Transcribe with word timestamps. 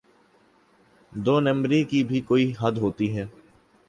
دو 1.11 1.39
نمبری 1.39 1.83
کی 1.83 2.03
بھی 2.03 2.21
کوئی 2.21 2.51
حد 2.59 2.77
ہوتی 2.77 3.15
ہے۔ 3.17 3.25